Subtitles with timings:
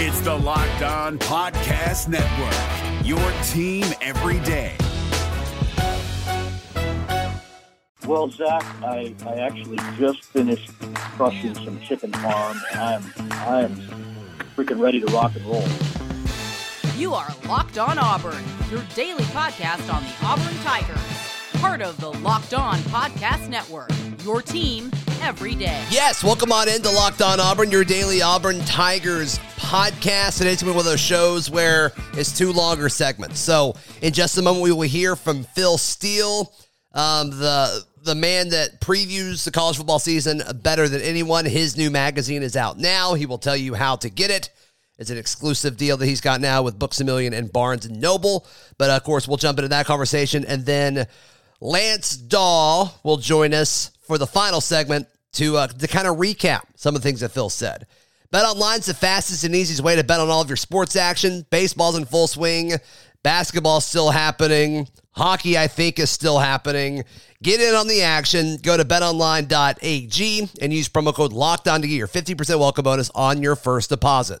[0.00, 3.18] It's the Locked On Podcast Network, your
[3.48, 4.76] team every day.
[8.06, 13.74] Well, Zach, I, I actually just finished crushing some chicken parm, and I'm I'm
[14.54, 15.66] freaking ready to rock and roll.
[16.96, 21.00] You are Locked On Auburn, your daily podcast on the Auburn Tigers,
[21.54, 23.90] part of the Locked On Podcast Network.
[24.22, 25.84] Your team every day.
[25.90, 30.38] Yes, welcome on into Locked On Auburn, your daily Auburn Tigers podcast.
[30.38, 33.40] Today's going to be one of those shows where it's two longer segments.
[33.40, 36.52] So, in just a moment, we will hear from Phil Steele,
[36.92, 41.44] um, the the man that previews the college football season better than anyone.
[41.44, 43.14] His new magazine is out now.
[43.14, 44.50] He will tell you how to get it.
[44.98, 48.00] It's an exclusive deal that he's got now with Books a Million and Barnes and
[48.00, 48.46] Noble.
[48.78, 51.06] But of course, we'll jump into that conversation, and then
[51.60, 56.62] Lance Dawe will join us for the final segment to uh, to kind of recap
[56.76, 57.86] some of the things that Phil said.
[58.30, 61.46] Bet Online's the fastest and easiest way to bet on all of your sports action.
[61.50, 62.72] Baseball's in full swing.
[63.22, 64.86] Basketball's still happening.
[65.12, 67.04] Hockey, I think, is still happening.
[67.42, 68.58] Get in on the action.
[68.62, 73.42] Go to betonline.ag and use promo code LOCKEDON to get your 50% welcome bonus on
[73.42, 74.40] your first deposit.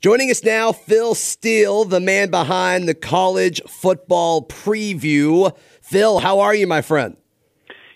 [0.00, 5.52] Joining us now, Phil Steele, the man behind the college football preview.
[5.82, 7.16] Phil, how are you, my friend?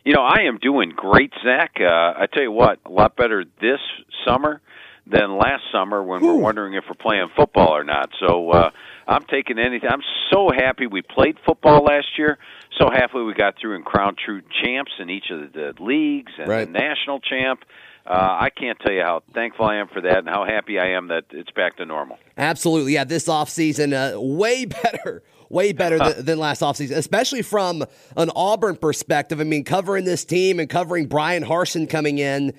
[0.04, 1.76] You know, I am doing great, Zach.
[1.80, 3.78] Uh, I tell you what, a lot better this
[4.26, 4.60] summer
[5.06, 6.26] than last summer when Ooh.
[6.26, 8.10] we're wondering if we're playing football or not.
[8.18, 8.70] So uh,
[9.06, 9.88] I'm taking anything.
[9.88, 10.02] I'm
[10.32, 12.36] so happy we played football last year.
[12.80, 16.32] So happy we got through and crowned true champs in each of the, the leagues
[16.36, 16.64] and right.
[16.64, 17.60] the national champ.
[18.04, 20.96] Uh, I can't tell you how thankful I am for that and how happy I
[20.96, 22.18] am that it's back to normal.
[22.36, 22.94] Absolutely.
[22.94, 27.84] Yeah, this offseason, uh, way better way better than, than last offseason, especially from
[28.16, 29.40] an Auburn perspective.
[29.40, 32.54] I mean, covering this team and covering Bryan Harsin coming in.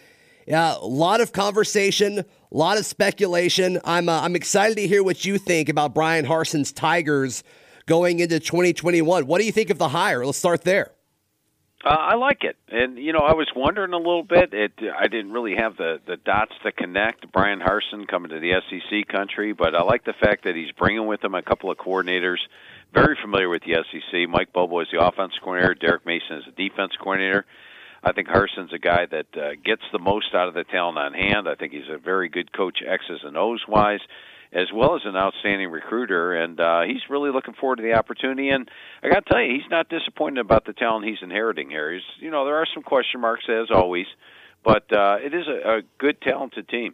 [0.48, 3.80] Yeah, a lot of conversation, a lot of speculation.
[3.84, 7.44] I'm uh, I'm excited to hear what you think about Bryan Harsin's Tigers
[7.86, 9.26] going into 2021.
[9.26, 10.26] What do you think of the hire?
[10.26, 10.92] Let's start there.
[11.86, 14.54] Uh, I like it, and you know, I was wondering a little bit.
[14.54, 17.30] It I didn't really have the the dots to connect.
[17.34, 21.08] Bryan Harsin coming to the SEC country, but I like the fact that he's bringing
[21.08, 22.38] with him a couple of coordinators
[22.94, 24.30] very familiar with the SEC.
[24.30, 25.74] Mike Bobo is the offense coordinator.
[25.74, 27.46] Derek Mason is the defense coordinator.
[28.02, 31.14] I think Harsin's a guy that uh, gets the most out of the talent on
[31.14, 31.50] hand.
[31.50, 34.02] I think he's a very good coach, X's and O's wise
[34.54, 38.50] as well as an outstanding recruiter, and uh, he's really looking forward to the opportunity.
[38.50, 38.70] And
[39.02, 41.92] I got to tell you, he's not disappointed about the talent he's inheriting here.
[41.94, 44.06] He's, you know, there are some question marks as always,
[44.64, 46.94] but uh, it is a, a good, talented team.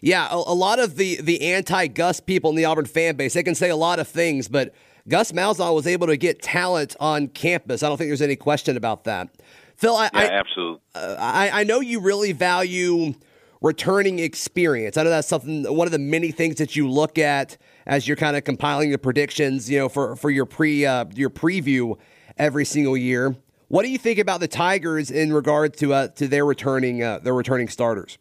[0.00, 3.34] Yeah, a, a lot of the the anti Gus people in the Auburn fan base,
[3.34, 4.74] they can say a lot of things, but
[5.08, 7.82] Gus Malzahn was able to get talent on campus.
[7.82, 9.28] I don't think there's any question about that.
[9.76, 10.80] Phil, I, yeah, I absolutely.
[10.94, 13.14] Uh, I, I know you really value
[13.60, 14.96] returning experience.
[14.96, 17.56] I know that's something one of the many things that you look at
[17.86, 21.30] as you're kind of compiling the predictions, you know, for for your pre uh, your
[21.30, 21.98] preview
[22.36, 23.34] every single year.
[23.68, 27.18] What do you think about the Tigers in regard to uh, to their returning uh,
[27.20, 28.18] their returning starters?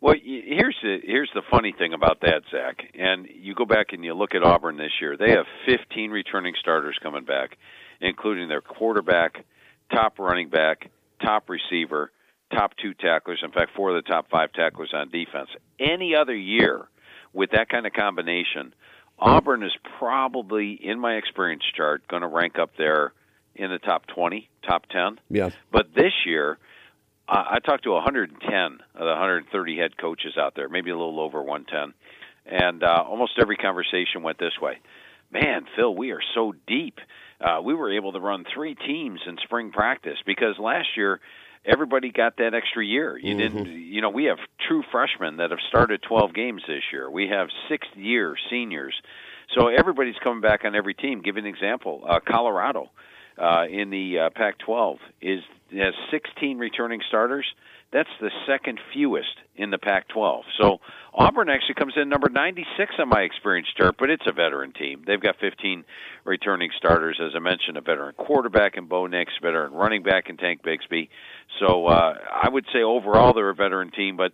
[0.00, 2.78] Well, here's the here's the funny thing about that, Zach.
[2.98, 6.54] And you go back and you look at Auburn this year; they have 15 returning
[6.58, 7.58] starters coming back,
[8.00, 9.44] including their quarterback,
[9.92, 10.90] top running back,
[11.22, 12.12] top receiver,
[12.52, 13.40] top two tacklers.
[13.42, 15.48] In fact, four of the top five tacklers on defense.
[15.78, 16.88] Any other year
[17.32, 18.74] with that kind of combination,
[19.18, 23.12] Auburn is probably, in my experience chart, going to rank up there
[23.54, 25.18] in the top 20, top 10.
[25.28, 25.50] Yeah.
[25.70, 26.58] But this year,
[27.28, 31.42] I talked to 110 of the 130 head coaches out there, maybe a little over
[31.42, 31.94] 110,
[32.46, 34.78] and uh, almost every conversation went this way:
[35.30, 36.98] "Man, Phil, we are so deep.
[37.40, 41.20] Uh, we were able to run three teams in spring practice because last year."
[41.64, 43.18] Everybody got that extra year.
[43.18, 43.56] You mm-hmm.
[43.56, 47.10] didn't, you know, we have true freshmen that have started 12 games this year.
[47.10, 48.94] We have sixth year seniors.
[49.56, 51.22] So everybody's coming back on every team.
[51.22, 52.04] Give an example.
[52.08, 52.90] Uh, Colorado
[53.36, 55.40] uh, in the uh, Pac-12 is
[55.72, 57.46] has 16 returning starters.
[57.92, 60.42] That's the second fewest in the Pac-12.
[60.60, 60.78] So
[61.12, 65.02] Auburn actually comes in number 96 on my experience chart, but it's a veteran team.
[65.04, 65.84] They've got 15
[66.24, 70.36] returning starters, as I mentioned, a veteran quarterback in Bo Nix, veteran running back in
[70.36, 71.08] Tank Bigsby.
[71.58, 74.32] So uh, I would say overall they're a veteran team, but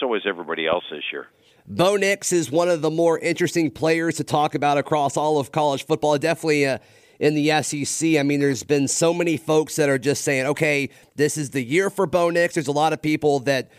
[0.00, 1.28] so is everybody else this year.
[1.66, 5.50] Bo Nix is one of the more interesting players to talk about across all of
[5.50, 6.16] college football.
[6.18, 6.80] Definitely a
[7.18, 8.16] in the SEC.
[8.16, 11.62] I mean, there's been so many folks that are just saying, okay, this is the
[11.62, 12.54] year for Bo Nix.
[12.54, 13.70] There's a lot of people that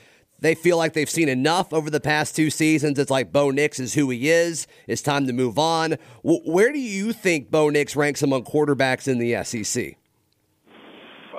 [0.42, 2.98] they feel like they've seen enough over the past two seasons.
[2.98, 4.68] It's like Bo Nix is who he is.
[4.88, 5.98] It's time to move on.
[6.24, 9.96] Where do you think Bo Nix ranks among quarterbacks in the SEC?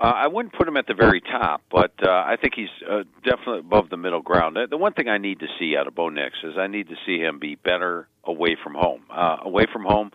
[0.01, 3.03] Uh, I wouldn't put him at the very top, but uh, I think he's uh,
[3.23, 4.57] definitely above the middle ground.
[4.71, 6.97] The one thing I need to see out of Bo Nix is I need to
[7.05, 9.03] see him be better away from home.
[9.11, 10.11] Uh, away from home,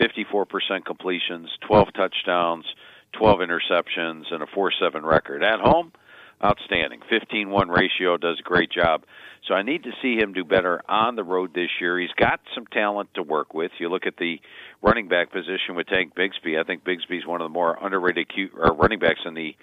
[0.00, 2.64] 54% completions, 12 touchdowns,
[3.12, 5.42] 12 interceptions, and a 4 7 record.
[5.42, 5.92] At home,
[6.44, 7.00] outstanding.
[7.08, 9.04] 15 1 ratio, does a great job.
[9.46, 11.98] So I need to see him do better on the road this year.
[11.98, 13.70] He's got some talent to work with.
[13.78, 14.40] You look at the
[14.82, 16.60] running back position with Tank Bigsby.
[16.60, 19.54] I think Bigsby's one of the more underrated running backs in the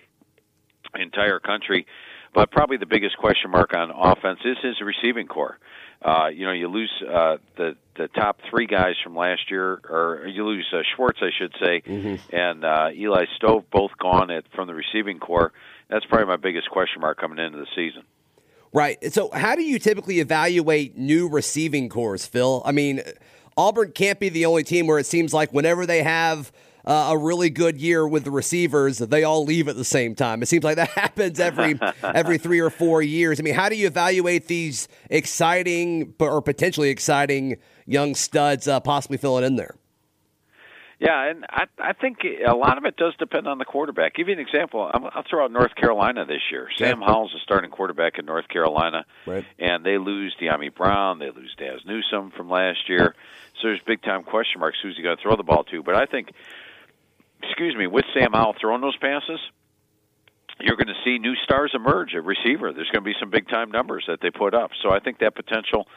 [0.96, 1.86] entire country.
[2.34, 5.60] But probably the biggest question mark on offense is his receiving corps.
[6.04, 10.28] Uh, you know, you lose uh, the the top three guys from last year, or
[10.28, 12.36] you lose uh, Schwartz, I should say, mm-hmm.
[12.36, 15.54] and uh, Eli Stove, both gone at from the receiving corps.
[15.90, 18.04] That's probably my biggest question mark coming into the season.
[18.74, 19.14] Right.
[19.14, 22.64] So, how do you typically evaluate new receiving cores, Phil?
[22.66, 23.02] I mean,
[23.56, 26.52] Auburn can't be the only team where it seems like whenever they have
[26.86, 30.42] uh, a really good year with the receivers, they all leave at the same time.
[30.42, 33.40] It seems like that happens every every three or four years.
[33.40, 39.18] I mean, how do you evaluate these exciting or potentially exciting young studs uh, possibly
[39.18, 39.76] filling in there?
[41.00, 44.16] Yeah, and I I think a lot of it does depend on the quarterback.
[44.16, 44.90] Give you an example.
[44.94, 46.70] i will throw out North Carolina this year.
[46.78, 47.02] Sam.
[47.02, 49.46] Howell's a starting quarterback in North Carolina, right.
[49.60, 53.16] and they lose Dyami Brown, they lose Dazz Newsome from last year.
[53.62, 55.84] So there's big time question marks who's he going to throw the ball to.
[55.84, 56.32] But I think
[57.46, 59.40] excuse me, with Sam Howell throwing those passes,
[60.60, 62.74] you're going to see new stars emerge at receiver.
[62.74, 64.72] There's going to be some big time numbers that they put up.
[64.82, 65.88] So I think that potential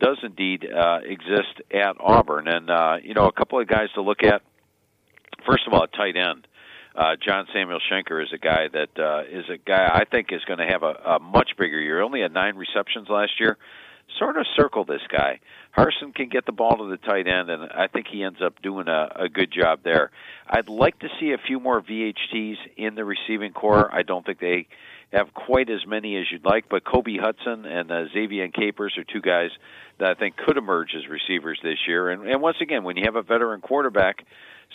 [0.00, 2.48] does indeed uh, exist at Auburn.
[2.48, 4.42] And, uh, you know, a couple of guys to look at.
[5.46, 6.46] First of all, a tight end.
[6.96, 10.44] Uh, John Samuel Shenker is a guy that uh, is a guy I think is
[10.46, 12.02] going to have a, a much bigger year.
[12.02, 13.56] Only had nine receptions last year.
[14.18, 15.40] Sort of circle this guy.
[15.76, 18.60] Harsin can get the ball to the tight end, and I think he ends up
[18.62, 20.10] doing a, a good job there.
[20.48, 23.88] I'd like to see a few more VHTs in the receiving corps.
[23.92, 24.66] I don't think they
[25.12, 29.04] have quite as many as you'd like, but Kobe Hudson and uh, Xavier Capers are
[29.04, 29.50] two guys
[29.98, 32.10] that I think could emerge as receivers this year.
[32.10, 34.24] And, and once again, when you have a veteran quarterback,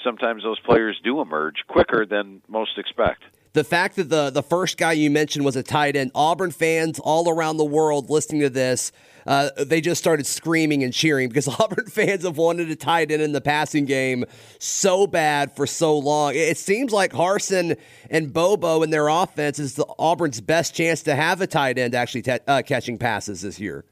[0.03, 4.77] sometimes those players do emerge quicker than most expect the fact that the the first
[4.77, 8.49] guy you mentioned was a tight end, Auburn fans all around the world listening to
[8.49, 8.91] this,
[9.27, 13.21] uh, they just started screaming and cheering because Auburn fans have wanted a tight end
[13.21, 14.25] in the passing game
[14.59, 16.33] so bad for so long.
[16.35, 17.77] It seems like Harsin
[18.09, 21.93] and Bobo in their offense is the Auburn's best chance to have a tight end
[21.93, 23.85] actually t- uh, catching passes this year.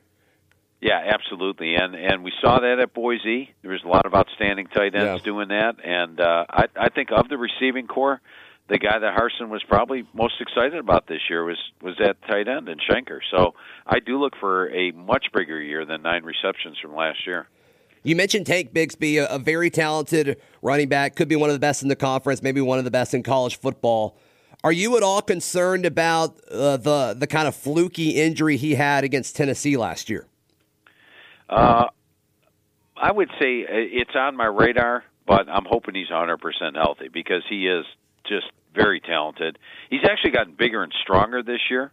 [0.82, 3.54] Yeah, absolutely, and and we saw that at Boise.
[3.62, 5.18] There was a lot of outstanding tight ends yeah.
[5.24, 8.20] doing that, and uh, I I think of the receiving corps
[8.72, 12.48] the guy that Harsin was probably most excited about this year was was that tight
[12.48, 13.20] end and Shenker.
[13.30, 13.54] So
[13.86, 17.48] I do look for a much bigger year than nine receptions from last year.
[18.04, 21.60] You mentioned Tank Bigsby, a, a very talented running back, could be one of the
[21.60, 24.18] best in the conference, maybe one of the best in college football.
[24.64, 29.04] Are you at all concerned about uh, the the kind of fluky injury he had
[29.04, 30.28] against Tennessee last year?
[31.50, 31.88] Uh,
[32.96, 36.38] I would say it's on my radar, but I'm hoping he's 100%
[36.76, 37.84] healthy because he is
[38.26, 39.58] just very talented.
[39.90, 41.92] He's actually gotten bigger and stronger this year,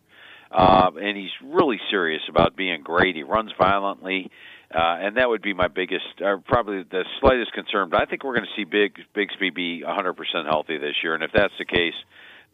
[0.51, 3.17] uh, and he's really serious about being great.
[3.17, 4.31] He runs violently,
[4.75, 7.89] uh, and that would be my biggest, or probably the slightest concern.
[7.91, 11.23] But I think we're going to see Big Bigsby be 100% healthy this year, and
[11.23, 11.95] if that's the case,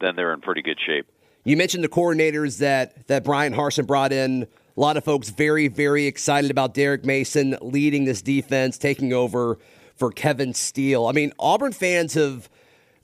[0.00, 1.06] then they're in pretty good shape.
[1.44, 4.46] You mentioned the coordinators that that Bryan Harsin brought in.
[4.76, 9.58] A lot of folks very, very excited about Derek Mason leading this defense, taking over
[9.94, 11.06] for Kevin Steele.
[11.06, 12.48] I mean, Auburn fans have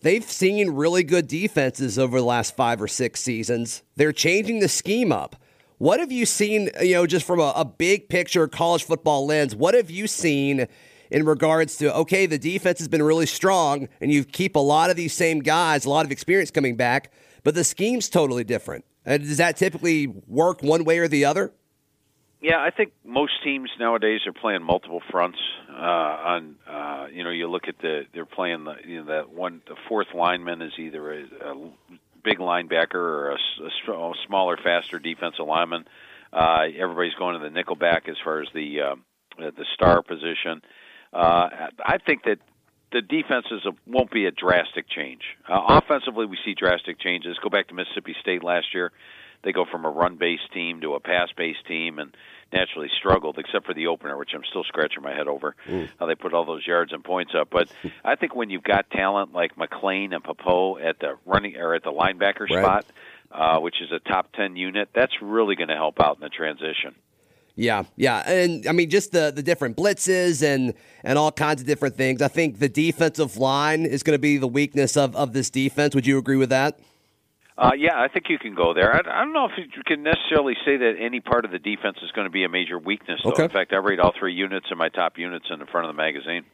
[0.00, 3.83] they've seen really good defenses over the last five or six seasons.
[3.97, 5.37] They're changing the scheme up.
[5.78, 9.57] What have you seen, you know, just from a, a big picture college football lens?
[9.57, 10.66] What have you seen
[11.11, 14.90] in regards to, okay, the defense has been really strong and you keep a lot
[14.90, 18.85] of these same guys, a lot of experience coming back, but the scheme's totally different.
[19.04, 21.52] And does that typically work one way or the other?
[22.40, 25.38] Yeah, I think most teams nowadays are playing multiple fronts.
[25.68, 29.30] Uh, on uh, you know, you look at the they're playing the you know that
[29.30, 31.70] one the fourth lineman is either a, a
[32.25, 35.85] big linebacker or a, a smaller, faster defensive lineman.
[36.32, 38.94] Uh, everybody's going to the nickelback as far as the uh,
[39.38, 40.62] the star position.
[41.12, 41.49] Uh,
[41.85, 42.38] I think that
[42.92, 45.23] the defenses won't be a drastic change.
[45.49, 47.37] Uh, offensively, we see drastic changes.
[47.42, 48.92] Go back to Mississippi State last year;
[49.42, 52.14] they go from a run-based team to a pass-based team, and
[52.52, 55.88] naturally struggled, except for the opener, which I'm still scratching my head over mm.
[55.99, 57.49] how they put all those yards and points up.
[57.50, 57.70] But
[58.04, 61.85] I think when you've got talent like McClain and Pappoe at the running or at
[61.85, 62.64] the linebacker right.
[62.64, 62.87] spot,
[63.30, 66.28] uh, which is a top ten unit, that's really going to help out in the
[66.28, 66.94] transition.
[67.56, 70.73] Yeah, yeah, and I mean just the the different blitzes and
[71.04, 72.23] and all kinds of different things.
[72.23, 75.94] I think the defensive line is going to be the weakness of of this defense.
[75.94, 76.78] Would you agree with that?
[77.61, 78.95] Uh, yeah, I think you can go there.
[78.95, 81.99] I, I don't know if you can necessarily say that any part of the defense
[82.02, 83.21] is going to be a major weakness.
[83.23, 83.33] Though.
[83.33, 83.45] Okay.
[83.45, 85.95] In fact, I rate all three units in my top units in the front of
[85.95, 86.45] the magazine.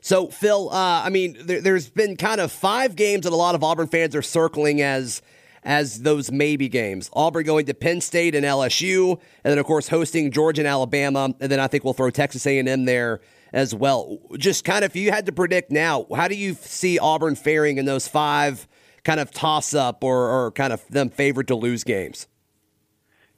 [0.00, 3.54] So, Phil, uh, I mean, there, has been kind of five games that a lot
[3.54, 5.22] of Auburn fans are circling as
[5.62, 7.10] as those maybe games.
[7.12, 11.34] Auburn going to Penn State and LSU, and then of course hosting Georgia and Alabama,
[11.40, 13.20] and then I think we'll throw Texas A&M there
[13.52, 14.18] as well.
[14.36, 17.78] Just kind of, if you had to predict now, how do you see Auburn faring
[17.78, 18.68] in those five
[19.08, 22.28] kind of toss up or, or kind of them favored to lose games?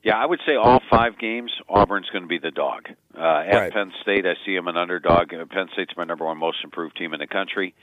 [0.02, 2.88] Yeah, I would say all five games, Auburn's going to be the dog.
[3.16, 3.72] Uh, at right.
[3.72, 5.28] Penn State, I see them an underdog.
[5.28, 7.76] Penn State's my number one most improved team in the country.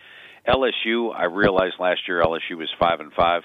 [0.46, 3.44] LSU, I realized last year LSU was five and five,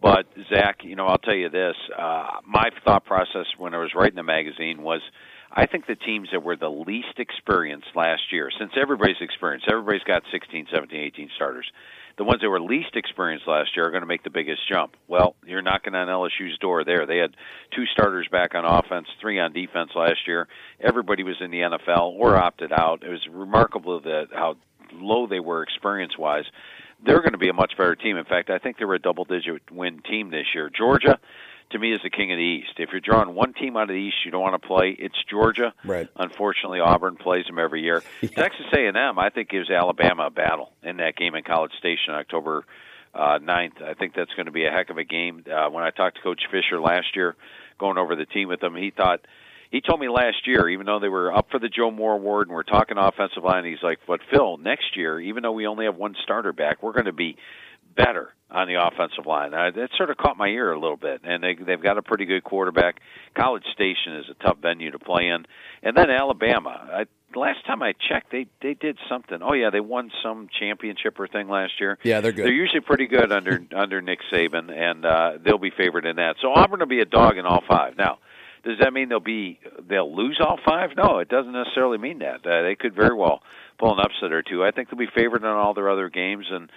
[0.00, 3.90] but Zach, you know, I'll tell you this: uh, my thought process when I was
[3.94, 5.00] writing the magazine was,
[5.50, 10.04] I think the teams that were the least experienced last year, since everybody's experienced, everybody's
[10.04, 11.66] got 16, 17, 18 starters
[12.18, 14.96] the ones that were least experienced last year are going to make the biggest jump.
[15.08, 17.06] Well, you're knocking on LSU's door there.
[17.06, 17.34] They had
[17.74, 20.48] two starters back on offense, three on defense last year.
[20.80, 23.02] Everybody was in the NFL or opted out.
[23.02, 24.56] It was remarkable that how
[24.92, 26.44] low they were experience wise.
[27.04, 28.16] They're going to be a much better team.
[28.16, 30.70] In fact, I think they were a double digit win team this year.
[30.70, 31.18] Georgia,
[31.72, 32.72] to me is the king of the East.
[32.78, 35.16] If you're drawing one team out of the East you don't want to play, it's
[35.28, 35.74] Georgia.
[35.84, 36.08] Right.
[36.16, 38.02] Unfortunately, Auburn plays them every year.
[38.22, 38.28] Yeah.
[38.28, 42.64] Texas A&M, I think, gives Alabama a battle in that game in College Station, October
[43.14, 43.82] uh, 9th.
[43.82, 45.44] I think that's going to be a heck of a game.
[45.50, 47.34] Uh, when I talked to Coach Fisher last year,
[47.78, 49.20] going over the team with him, he thought
[49.72, 52.48] he told me last year, even though they were up for the Joe Moore Award
[52.48, 55.86] and we're talking offensive line, he's like, "But Phil, next year, even though we only
[55.86, 57.36] have one starter back, we're going to be
[57.94, 59.54] better on the offensive line.
[59.54, 62.02] Uh, that sort of caught my ear a little bit, and they they've got a
[62.02, 63.00] pretty good quarterback.
[63.34, 65.46] College Station is a tough venue to play in,
[65.82, 66.88] and then Alabama.
[66.92, 69.38] I, last time I checked, they they did something.
[69.42, 71.98] Oh yeah, they won some championship or thing last year.
[72.02, 72.44] Yeah, they're good.
[72.44, 76.36] They're usually pretty good under under Nick Saban, and uh, they'll be favored in that.
[76.42, 77.96] So Auburn will be a dog in all five.
[77.96, 78.18] Now,
[78.64, 79.58] does that mean they'll be
[79.88, 80.90] they'll lose all five?
[80.96, 82.46] No, it doesn't necessarily mean that.
[82.46, 83.42] Uh, they could very well
[83.78, 84.62] pull an upset or two.
[84.64, 86.70] I think they'll be favored in all their other games, and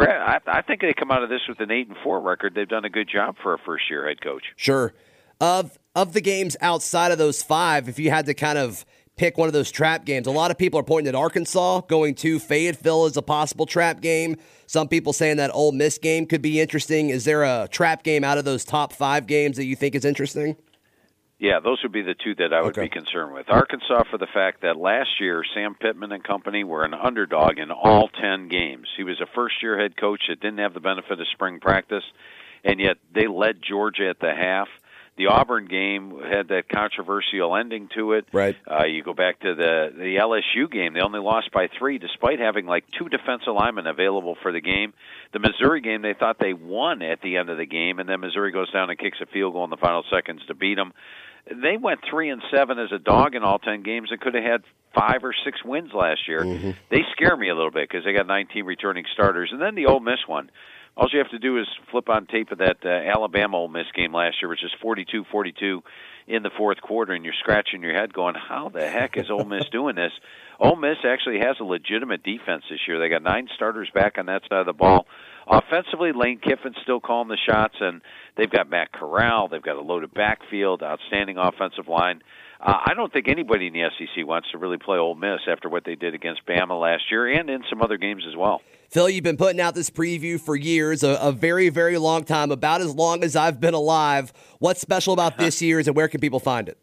[0.00, 2.54] I, I think they come out of this with an eight and four record.
[2.54, 4.44] They've done a good job for a first year head coach.
[4.56, 4.94] Sure.
[5.40, 8.84] Of of the games outside of those five, if you had to kind of
[9.16, 12.14] pick one of those trap games, a lot of people are pointing at Arkansas going
[12.16, 14.36] to Fayetteville as a possible trap game.
[14.66, 17.10] Some people saying that Ole Miss game could be interesting.
[17.10, 20.04] Is there a trap game out of those top five games that you think is
[20.04, 20.56] interesting?
[21.42, 22.82] Yeah, those would be the two that I would okay.
[22.82, 23.50] be concerned with.
[23.50, 27.72] Arkansas for the fact that last year Sam Pittman and company were an underdog in
[27.72, 28.86] all 10 games.
[28.96, 32.04] He was a first-year head coach that didn't have the benefit of spring practice,
[32.62, 34.68] and yet they led Georgia at the half.
[35.16, 38.28] The Auburn game had that controversial ending to it.
[38.32, 38.56] Right.
[38.64, 42.38] Uh, you go back to the the LSU game; they only lost by three, despite
[42.38, 44.94] having like two defensive linemen available for the game.
[45.32, 48.20] The Missouri game, they thought they won at the end of the game, and then
[48.20, 50.92] Missouri goes down and kicks a field goal in the final seconds to beat them
[51.46, 54.44] they went three and seven as a dog in all ten games and could have
[54.44, 54.62] had
[54.94, 56.40] five or six wins last year.
[56.40, 56.70] Mm-hmm.
[56.90, 59.86] They scare me a little bit because they got 19 returning starters, and then the
[59.86, 60.50] Ole Miss one.
[60.94, 63.86] All you have to do is flip on tape of that uh, Alabama Ole Miss
[63.96, 65.80] game last year, which is 42-42
[66.28, 69.44] in the fourth quarter, and you're scratching your head, going, "How the heck is Ole
[69.44, 70.12] Miss doing this?"
[70.60, 72.98] Ole Miss actually has a legitimate defense this year.
[72.98, 75.06] They got nine starters back on that side of the ball.
[75.46, 78.00] Offensively, Lane Kiffin's still calling the shots, and
[78.36, 79.48] they've got Matt Corral.
[79.48, 82.22] They've got a loaded backfield, outstanding offensive line.
[82.60, 85.68] Uh, I don't think anybody in the SEC wants to really play Ole Miss after
[85.68, 88.62] what they did against Bama last year and in some other games as well.
[88.88, 92.52] Phil, you've been putting out this preview for years, a, a very, very long time,
[92.52, 94.32] about as long as I've been alive.
[94.58, 96.78] What's special about this year's, and where can people find it?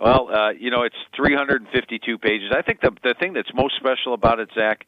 [0.00, 2.52] Well, uh, you know, it's 352 pages.
[2.54, 4.84] I think the the thing that's most special about it, Zach,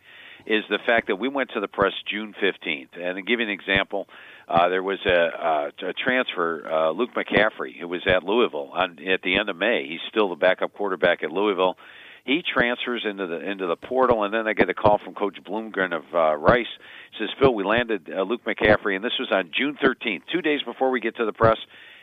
[0.47, 2.99] is the fact that we went to the press June 15th.
[2.99, 4.07] And to give you an example,
[4.49, 8.99] uh, there was a, a, a transfer, uh, Luke McCaffrey, who was at Louisville on,
[9.09, 9.87] at the end of May.
[9.89, 11.77] He's still the backup quarterback at Louisville.
[12.25, 15.39] He transfers into the into the portal, and then I get a call from Coach
[15.45, 16.67] Bloomgren of uh, Rice.
[17.13, 20.43] He says, "Phil, we landed uh, Luke McCaffrey, and this was on June 13th, two
[20.43, 21.57] days before we get to the press."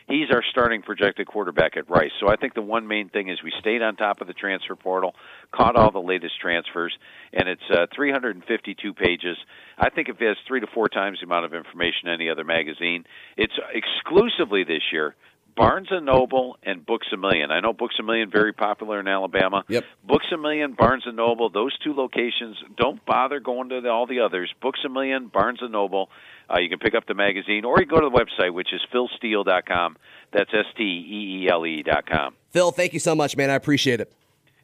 [0.08, 2.12] He's our starting projected quarterback at Rice.
[2.20, 4.76] So I think the one main thing is we stayed on top of the transfer
[4.76, 5.16] portal,
[5.52, 6.94] caught all the latest transfers,
[7.32, 9.38] and it's uh, 352 pages.
[9.78, 13.06] I think it has three to four times the amount of information any other magazine.
[13.38, 15.16] It's exclusively this year
[15.56, 17.52] Barnes and Noble and Books a Million.
[17.52, 19.64] I know Books a Million very popular in Alabama.
[19.68, 19.84] Yep.
[20.08, 22.58] Books a Million, Barnes and Noble, those two locations.
[22.78, 24.52] Don't bother going to the, all the others.
[24.62, 26.10] Books a Million, Barnes and Noble.
[26.50, 28.82] Uh, you can pick up the magazine, or you go to the website, which is
[28.94, 29.98] philsteele.com.
[30.34, 32.36] That's S T E E L E dot com.
[32.52, 33.50] Phil, thank you so much, man.
[33.50, 34.12] I appreciate it.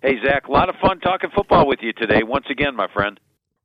[0.01, 2.24] Hey, Zach, a lot of fun talking football with you today.
[2.24, 3.19] Once again, my friend.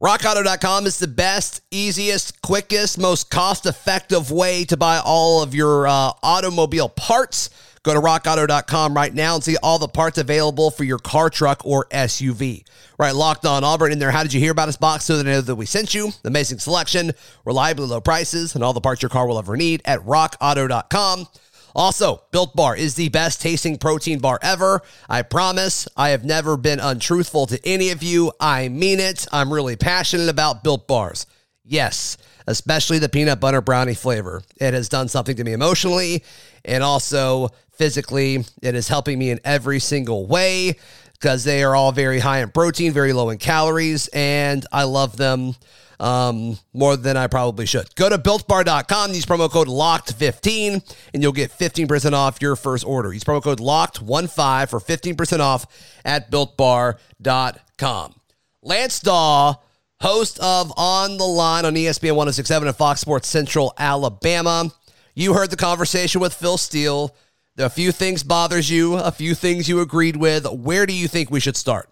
[0.05, 5.87] RockAuto.com is the best, easiest, quickest, most cost effective way to buy all of your
[5.87, 7.49] uh, automobile parts.
[7.85, 11.65] Go to rockauto.com right now and see all the parts available for your car, truck,
[11.65, 12.67] or SUV.
[12.99, 14.11] Right, locked on Auburn in there.
[14.11, 16.11] How did you hear about us box so they know that we sent you?
[16.23, 17.13] Amazing selection,
[17.47, 21.29] reliably low prices, and all the parts your car will ever need at rockauto.com.
[21.75, 24.81] Also, Built Bar is the best tasting protein bar ever.
[25.09, 28.33] I promise I have never been untruthful to any of you.
[28.39, 29.27] I mean it.
[29.33, 31.27] I'm really passionate about Built Bars.
[31.65, 32.17] Yes,
[32.47, 34.43] especially the peanut butter brownie flavor.
[34.57, 36.23] It has done something to me emotionally
[36.65, 38.45] and also physically.
[38.63, 40.77] It is helping me in every single way
[41.15, 45.17] because they are all very high in protein, very low in calories, and I love
[45.17, 45.55] them
[46.01, 47.95] um, more than I probably should.
[47.95, 53.13] Go to builtbar.com, use promo code LOCKED15, and you'll get 15% off your first order.
[53.13, 55.67] Use promo code LOCKED15 for 15% off
[56.05, 58.15] at builtbar.com.
[58.63, 59.55] Lance Dawe,
[60.01, 64.71] host of On the Line on ESPN 1067 and Fox Sports Central Alabama.
[65.15, 67.15] You heard the conversation with Phil Steele.
[67.57, 70.45] A few things bothers you, a few things you agreed with.
[70.51, 71.89] Where do you think we should start?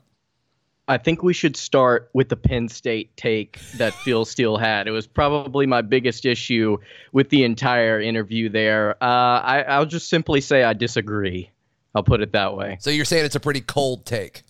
[0.93, 4.87] I think we should start with the Penn State take that Phil Steele had.
[4.87, 6.77] It was probably my biggest issue
[7.13, 9.03] with the entire interview there.
[9.03, 11.51] Uh, I, I'll just simply say I disagree.
[11.95, 12.77] I'll put it that way.
[12.81, 14.43] So you're saying it's a pretty cold take?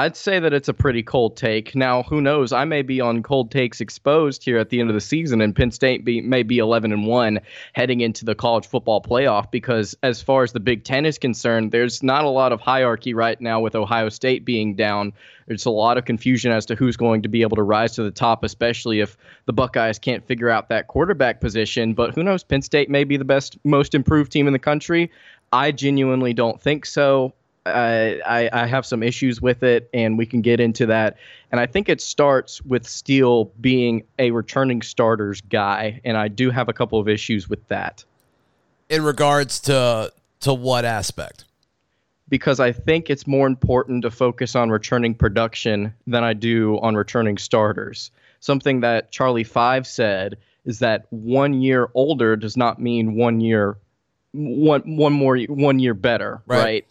[0.00, 1.74] I'd say that it's a pretty cold take.
[1.74, 2.54] Now, who knows?
[2.54, 5.54] I may be on cold takes exposed here at the end of the season, and
[5.54, 7.38] Penn State be, may be 11 and one
[7.74, 9.50] heading into the college football playoff.
[9.50, 13.12] Because as far as the Big Ten is concerned, there's not a lot of hierarchy
[13.12, 15.12] right now with Ohio State being down.
[15.48, 18.02] There's a lot of confusion as to who's going to be able to rise to
[18.02, 21.92] the top, especially if the Buckeyes can't figure out that quarterback position.
[21.92, 22.42] But who knows?
[22.42, 25.10] Penn State may be the best, most improved team in the country.
[25.52, 27.34] I genuinely don't think so.
[27.66, 31.16] I, I have some issues with it, and we can get into that.
[31.52, 36.50] And I think it starts with Steele being a returning starters guy, and I do
[36.50, 38.04] have a couple of issues with that.
[38.88, 41.44] In regards to to what aspect?
[42.28, 46.94] Because I think it's more important to focus on returning production than I do on
[46.94, 48.10] returning starters.
[48.38, 53.76] Something that Charlie Five said is that one year older does not mean one year
[54.32, 56.62] one one more one year better, right?
[56.62, 56.86] right?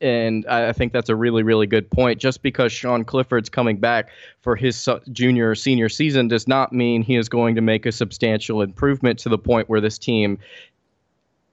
[0.00, 2.18] And I think that's a really, really good point.
[2.18, 4.10] Just because Sean Clifford's coming back
[4.40, 7.92] for his junior or senior season does not mean he is going to make a
[7.92, 10.38] substantial improvement to the point where this team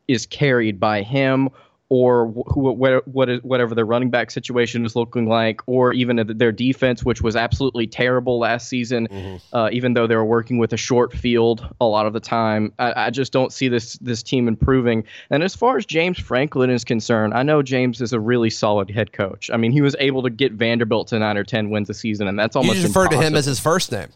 [0.08, 1.50] is carried by him
[1.90, 6.52] or who, what is, whatever their running back situation is looking like, or even their
[6.52, 9.56] defense, which was absolutely terrible last season, mm-hmm.
[9.56, 12.74] uh, even though they were working with a short field a lot of the time.
[12.78, 15.04] I, I, just don't see this this team improving.
[15.30, 18.90] And as far as James Franklin is concerned, I know James is a really solid
[18.90, 19.50] head coach.
[19.54, 22.28] I mean, he was able to get Vanderbilt to nine or ten wins a season,
[22.28, 22.80] and that's almost.
[22.80, 24.10] You refer to him as his first name.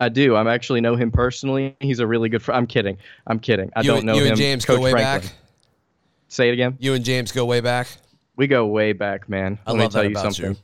[0.00, 0.34] I do.
[0.34, 1.76] I actually know him personally.
[1.80, 2.58] He's a really good friend.
[2.58, 2.98] I'm kidding.
[3.26, 3.70] I'm kidding.
[3.76, 4.28] I you, don't know you him.
[4.28, 5.30] And James Coach go way Franklin.
[5.30, 5.36] back.
[6.34, 6.76] Say it again.
[6.80, 7.86] You and James go way back.
[8.34, 9.56] We go way back, man.
[9.64, 10.56] I Let love me tell you about something.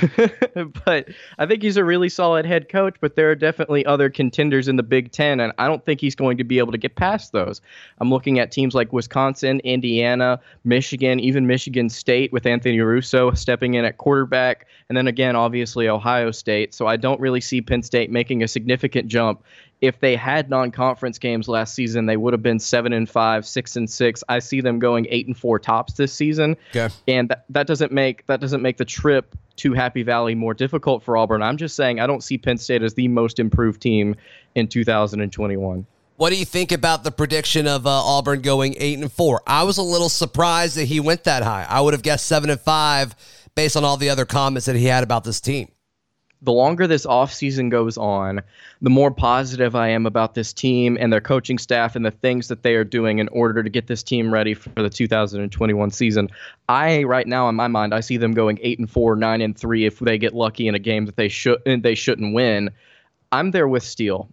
[0.84, 4.68] but I think he's a really solid head coach, but there are definitely other contenders
[4.68, 6.94] in the Big Ten, and I don't think he's going to be able to get
[6.94, 7.62] past those.
[8.00, 13.74] I'm looking at teams like Wisconsin, Indiana, Michigan, even Michigan State with Anthony Russo stepping
[13.74, 16.74] in at quarterback, and then again, obviously, Ohio State.
[16.74, 19.42] So I don't really see Penn State making a significant jump
[19.82, 23.74] if they had non-conference games last season, they would have been seven and five, six
[23.74, 24.22] and six.
[24.28, 26.88] I see them going eight and four tops this season, okay.
[27.08, 31.02] and that, that doesn't make that doesn't make the trip to Happy Valley more difficult
[31.02, 31.42] for Auburn.
[31.42, 34.14] I'm just saying I don't see Penn State as the most improved team
[34.54, 35.84] in 2021.
[36.16, 39.42] What do you think about the prediction of uh, Auburn going eight and four?
[39.46, 41.66] I was a little surprised that he went that high.
[41.68, 43.16] I would have guessed seven and five
[43.56, 45.72] based on all the other comments that he had about this team.
[46.42, 48.42] The longer this offseason goes on,
[48.80, 52.48] the more positive I am about this team and their coaching staff and the things
[52.48, 56.28] that they are doing in order to get this team ready for the 2021 season.
[56.68, 59.56] I right now in my mind I see them going 8 and 4, 9 and
[59.56, 62.70] 3 if they get lucky in a game that they should they shouldn't win.
[63.30, 64.28] I'm there with Steele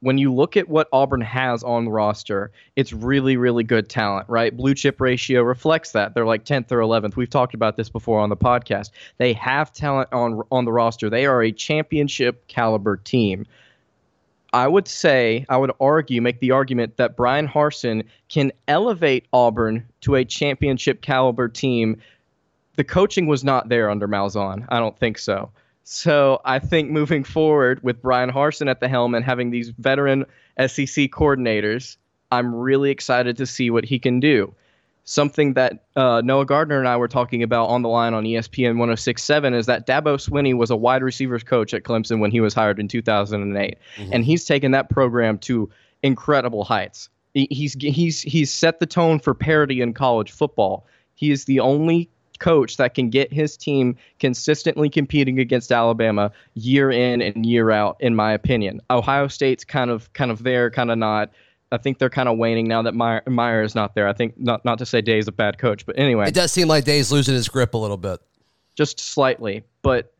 [0.00, 4.28] when you look at what Auburn has on the roster, it's really, really good talent,
[4.28, 4.54] right?
[4.54, 6.14] Blue chip ratio reflects that.
[6.14, 7.16] They're like 10th or 11th.
[7.16, 8.90] We've talked about this before on the podcast.
[9.18, 11.08] They have talent on on the roster.
[11.08, 13.46] They are a championship caliber team.
[14.52, 19.86] I would say, I would argue, make the argument that Bryan Harsin can elevate Auburn
[20.02, 22.00] to a championship caliber team.
[22.76, 24.66] The coaching was not there under Malzahn.
[24.68, 25.50] I don't think so.
[25.88, 30.24] So I think moving forward with Bryan Harsin at the helm and having these veteran
[30.58, 31.96] SEC coordinators,
[32.32, 34.52] I'm really excited to see what he can do.
[35.04, 38.78] Something that uh, Noah Gardner and I were talking about on the line on ESPN
[38.78, 42.52] 1067 is that Dabo Swinney was a wide receivers coach at Clemson when he was
[42.52, 43.78] hired in 2008.
[43.96, 44.12] Mm-hmm.
[44.12, 45.70] And he's taken that program to
[46.02, 47.08] incredible heights.
[47.32, 50.84] He's, he's, he's set the tone for parity in college football.
[51.14, 56.90] He is the only coach that can get his team consistently competing against Alabama year
[56.90, 58.80] in and year out, in my opinion.
[58.90, 61.30] Ohio State's kind of kind of there, kind of not.
[61.72, 64.06] I think they're kind of waning now that Meyer, Meyer is not there.
[64.06, 66.52] I think not not to say Day is a bad coach, but anyway, it does
[66.52, 68.20] seem like Day's losing his grip a little bit,
[68.76, 69.64] just slightly.
[69.82, 70.12] But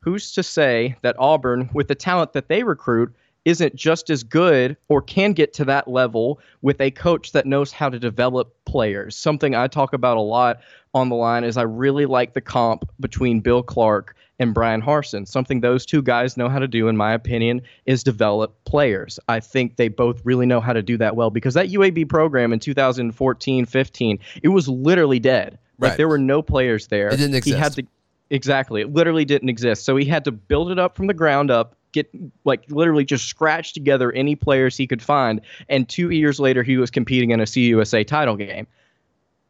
[0.00, 4.76] who's to say that Auburn, with the talent that they recruit, isn't just as good
[4.88, 9.16] or can get to that level with a coach that knows how to develop players.
[9.16, 10.60] Something I talk about a lot
[10.94, 15.28] on the line is I really like the comp between Bill Clark and Bryan Harsin.
[15.28, 19.18] Something those two guys know how to do, in my opinion, is develop players.
[19.28, 22.52] I think they both really know how to do that well because that UAB program
[22.52, 25.58] in 2014 15, it was literally dead.
[25.78, 25.96] Like right.
[25.96, 27.08] there were no players there.
[27.08, 27.54] It didn't exist.
[27.54, 27.86] He had to,
[28.30, 28.80] exactly.
[28.80, 29.84] It literally didn't exist.
[29.84, 32.10] So he had to build it up from the ground up get
[32.44, 35.40] like literally just scratch together any players he could find.
[35.68, 38.66] And two years later, he was competing in a CUSA title game.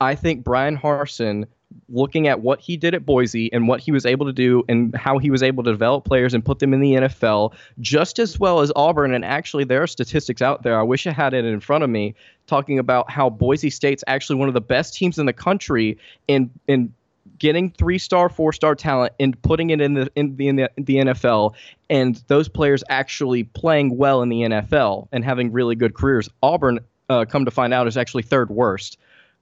[0.00, 1.46] I think Bryan Harsin,
[1.88, 4.94] looking at what he did at Boise and what he was able to do and
[4.96, 8.40] how he was able to develop players and put them in the NFL just as
[8.40, 9.12] well as Auburn.
[9.14, 10.79] And actually, there are statistics out there.
[10.79, 12.14] I wish I had it in front of me
[12.46, 16.50] talking about how Boise State's actually one of the best teams in the country in
[16.66, 16.92] in
[17.40, 20.70] getting three star, four star talent and putting it in the in the in the,
[20.76, 21.55] the NFL,
[21.90, 26.29] and those players actually playing well in the NFL and having really good careers.
[26.42, 28.96] Auburn, uh, come to find out, is actually third worst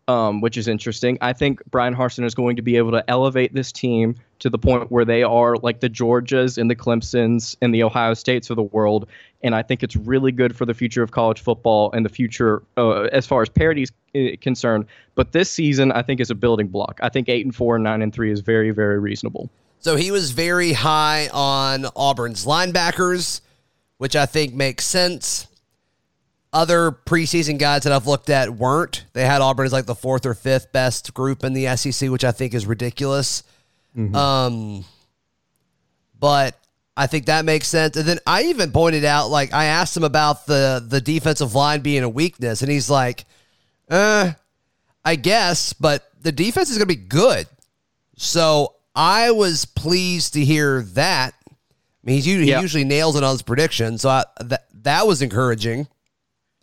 [0.08, 1.18] um, which is interesting.
[1.20, 4.58] I think Bryan Harsin is going to be able to elevate this team to the
[4.58, 8.56] point where they are like the Georgias and the Clemsons and the Ohio States of
[8.56, 9.06] the world.
[9.42, 12.62] And I think it's really good for the future of college football and the future
[12.76, 14.86] uh, as far as parity is uh, concerned.
[15.14, 16.98] But this season, I think is a building block.
[17.02, 19.48] I think eight and four, and nine and three is very, very reasonable.
[19.80, 23.40] So he was very high on Auburn's linebackers,
[23.98, 25.46] which I think makes sense
[26.52, 29.04] other preseason guys that I've looked at weren't.
[29.12, 32.24] They had Auburn as like the fourth or fifth best group in the SEC, which
[32.24, 33.42] I think is ridiculous.
[33.96, 34.14] Mm-hmm.
[34.14, 34.84] Um,
[36.18, 36.58] but
[36.98, 37.96] I think that makes sense.
[37.96, 41.80] And then I even pointed out, like, I asked him about the the defensive line
[41.80, 43.24] being a weakness, and he's like,
[43.88, 44.32] "Uh,
[45.04, 47.46] I guess, but the defense is going to be good."
[48.16, 51.34] So I was pleased to hear that.
[51.48, 51.54] I
[52.02, 52.60] mean, he yeah.
[52.60, 55.86] usually nails it on his predictions, so I, that that was encouraging.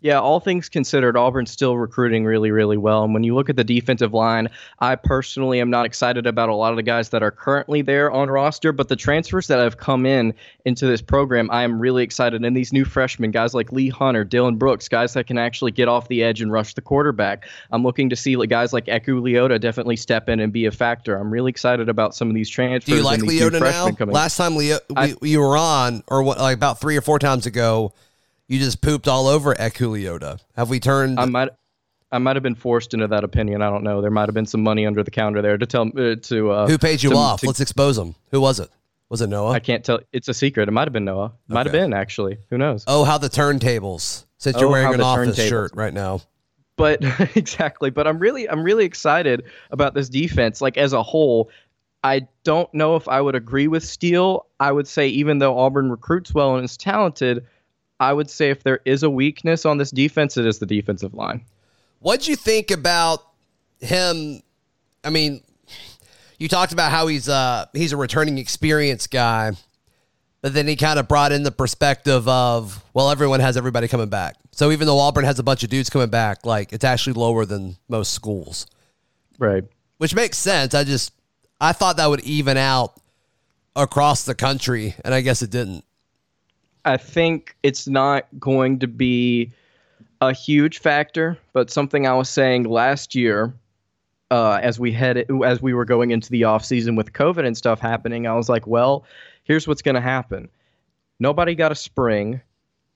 [0.02, 3.02] Yeah, all things considered, Auburn's still recruiting really, really well.
[3.02, 6.54] And when you look at the defensive line, I personally am not excited about a
[6.54, 9.78] lot of the guys that are currently there on roster, but the transfers that have
[9.78, 10.34] come in
[10.66, 12.44] into this program, I am really excited.
[12.44, 15.88] And these new freshmen, guys like Lee Hunter, Dylan Brooks, guys that can actually get
[15.88, 17.48] off the edge and rush the quarterback.
[17.70, 21.16] I'm looking to see guys like Eku Leota definitely step in and be a factor.
[21.16, 22.84] I'm really excited about some of these transfers.
[22.86, 23.90] Do you like Leota now?
[23.92, 24.14] Coming.
[24.14, 27.46] Last time Leo, we, you were on, or what, like about three or four times
[27.46, 27.94] ago
[28.48, 30.40] you just pooped all over Eku Leota.
[30.56, 31.18] Have we turned?
[31.18, 31.50] I might,
[32.12, 33.62] I might have been forced into that opinion.
[33.62, 34.00] I don't know.
[34.00, 36.50] There might have been some money under the counter there to tell uh, to.
[36.50, 37.40] Uh, Who paid you to, off?
[37.40, 38.14] To, Let's expose them.
[38.30, 38.70] Who was it?
[39.08, 39.52] Was it Noah?
[39.52, 40.00] I can't tell.
[40.12, 40.68] It's a secret.
[40.68, 41.32] It might have been Noah.
[41.48, 41.78] Might okay.
[41.78, 42.38] have been actually.
[42.50, 42.84] Who knows?
[42.86, 44.24] Oh, how the turntables!
[44.38, 46.20] Since you're oh, wearing an office shirt right now.
[46.76, 47.00] But
[47.36, 47.90] exactly.
[47.90, 50.60] But I'm really, I'm really excited about this defense.
[50.60, 51.50] Like as a whole,
[52.04, 54.46] I don't know if I would agree with Steele.
[54.60, 57.46] I would say even though Auburn recruits well and is talented
[57.98, 61.14] I would say if there is a weakness on this defense, it is the defensive
[61.14, 61.44] line.
[62.00, 63.22] What'd you think about
[63.80, 64.42] him?
[65.02, 65.42] I mean,
[66.38, 69.52] you talked about how he's uh he's a returning experience guy,
[70.42, 74.08] but then he kind of brought in the perspective of well, everyone has everybody coming
[74.08, 74.36] back.
[74.52, 77.44] So even though Auburn has a bunch of dudes coming back, like it's actually lower
[77.44, 78.66] than most schools.
[79.38, 79.64] Right.
[79.98, 80.74] Which makes sense.
[80.74, 81.12] I just
[81.60, 83.00] I thought that would even out
[83.74, 85.84] across the country, and I guess it didn't.
[86.86, 89.52] I think it's not going to be
[90.20, 93.52] a huge factor, but something I was saying last year
[94.30, 97.56] uh, as we head as we were going into the off season with COVID and
[97.56, 99.04] stuff happening, I was like, well,
[99.42, 100.48] here's what's going to happen.
[101.18, 102.40] Nobody got a spring.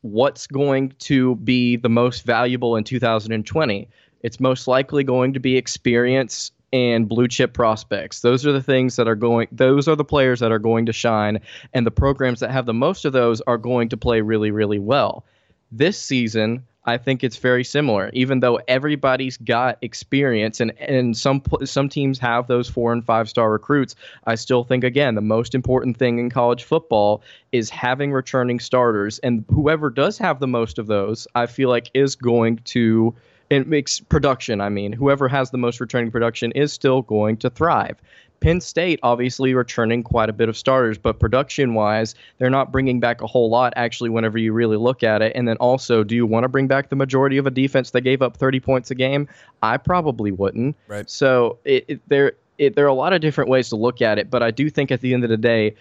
[0.03, 3.88] What's going to be the most valuable in 2020?
[4.22, 8.21] It's most likely going to be experience and blue chip prospects.
[8.21, 10.93] Those are the things that are going those are the players that are going to
[10.93, 11.41] shine
[11.73, 14.79] and the programs that have the most of those are going to play really really
[14.79, 15.25] well.
[15.73, 18.11] This season, I think it's very similar.
[18.13, 23.29] Even though everybody's got experience and and some some teams have those four and five
[23.29, 23.95] star recruits,
[24.27, 29.19] I still think again the most important thing in college football is having returning starters,
[29.21, 33.15] and whoever does have the most of those, I feel like is going to
[33.51, 34.61] it makes production.
[34.61, 38.01] I mean, whoever has the most returning production is still going to thrive.
[38.41, 42.99] Penn State obviously returning quite a bit of starters, but production wise, they're not bringing
[42.99, 45.33] back a whole lot actually whenever you really look at it.
[45.35, 48.01] And then also, do you want to bring back the majority of a defense that
[48.01, 49.29] gave up 30 points a game?
[49.63, 50.75] I probably wouldn't.
[50.89, 51.09] Right.
[51.11, 54.19] So it, it, there, it, there are a lot of different ways to look at
[54.19, 55.75] it, but I do think at the end of the day,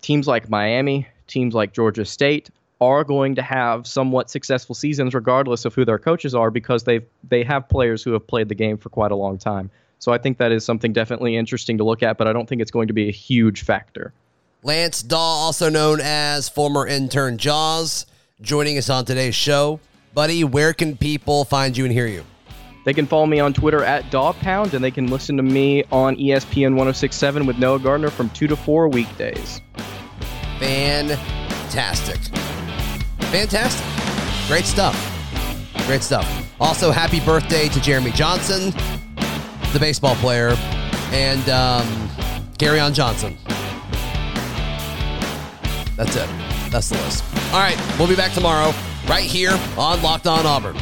[0.00, 2.48] teams like Miami, teams like Georgia State,
[2.80, 7.04] are going to have somewhat successful seasons regardless of who their coaches are because they've
[7.28, 9.70] they have players who have played the game for quite a long time.
[9.98, 12.62] So I think that is something definitely interesting to look at, but I don't think
[12.62, 14.12] it's going to be a huge factor.
[14.62, 18.06] Lance Dawe, also known as former intern Jaws,
[18.40, 19.80] joining us on today's show.
[20.14, 22.24] Buddy, where can people find you and hear you?
[22.84, 26.16] They can follow me on Twitter at DawPound, and they can listen to me on
[26.16, 29.60] ESPN 1067 with Noah Gardner from 2 to 4 weekdays.
[30.58, 32.18] Fantastic.
[33.30, 33.86] Fantastic.
[34.48, 34.96] Great stuff.
[35.86, 36.26] Great stuff.
[36.60, 38.72] Also, happy birthday to Jeremy Johnson
[39.72, 40.56] the baseball player,
[41.12, 41.86] and um,
[42.58, 43.36] Kerryon Johnson.
[45.96, 46.28] That's it.
[46.70, 47.24] That's the list.
[47.52, 48.72] All right, we'll be back tomorrow
[49.06, 50.76] right here on Locked On Auburn.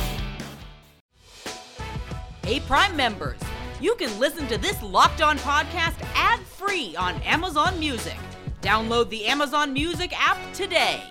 [2.45, 3.41] Hey, Prime members,
[3.81, 8.17] you can listen to this Locked On podcast ad free on Amazon Music.
[8.63, 11.03] Download the Amazon Music app today.